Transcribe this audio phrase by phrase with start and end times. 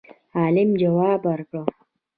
[0.37, 1.63] عالم جواب ورکړ